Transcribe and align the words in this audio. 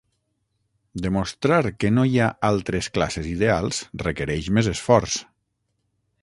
Demostrar 1.05 1.59
que 1.83 1.91
no 1.97 2.05
hi 2.11 2.17
ha 2.23 2.29
"altres" 2.49 2.89
classes 2.97 3.29
ideals 3.35 3.83
requereix 4.07 4.49
més 4.59 4.71
esforç. 4.73 5.21